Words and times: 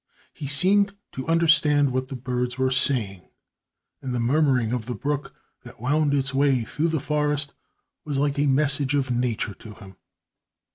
He 0.33 0.47
seemed 0.47 0.93
to 1.11 1.27
understand 1.27 1.91
what 1.91 2.07
the 2.07 2.15
birds 2.15 2.57
were 2.57 2.71
saying, 2.71 3.29
and 4.01 4.15
the 4.15 4.19
murmuring 4.19 4.73
of 4.73 4.87
the 4.87 4.95
brook 4.95 5.35
that 5.63 5.79
wound 5.79 6.15
its 6.15 6.33
way 6.33 6.63
through 6.63 6.87
the 6.89 6.99
forest 6.99 7.53
was 8.03 8.17
like 8.17 8.39
a 8.39 8.47
message 8.47 8.95
of 8.95 9.11
Nature 9.11 9.53
to 9.53 9.75
him. 9.75 9.97